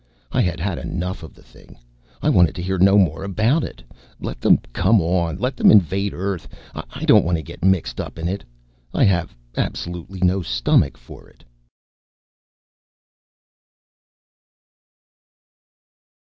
I 0.31 0.41
had 0.41 0.59
had 0.59 0.79
enough 0.79 1.21
of 1.21 1.35
the 1.35 1.43
thing. 1.43 1.77
I 2.23 2.29
want 2.29 2.55
to 2.55 2.61
hear 2.63 2.79
no 2.79 2.97
more 2.97 3.23
about 3.23 3.63
it. 3.63 3.83
Let 4.19 4.41
them 4.41 4.57
come 4.73 4.99
on. 4.99 5.37
Let 5.37 5.55
them 5.55 5.69
invade 5.69 6.15
Earth. 6.15 6.47
I 6.73 7.05
don't 7.05 7.23
want 7.23 7.37
to 7.37 7.43
get 7.43 7.63
mixed 7.63 8.01
up 8.01 8.17
in 8.17 8.27
it. 8.27 8.43
I 8.95 9.03
have 9.03 9.35
absolutely 9.55 10.21
no 10.21 10.41
stomach 10.41 10.97
for 10.97 11.29
it. 11.29 11.43